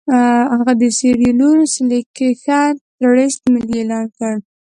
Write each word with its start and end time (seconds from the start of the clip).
هغه 0.55 0.73
د 0.81 0.83
سیریلیون 0.97 1.59
سیلکشن 1.73 2.71
ټرست 2.99 3.41
ملي 3.53 3.75
اعلان 3.79 4.05
کړ. 4.17 4.33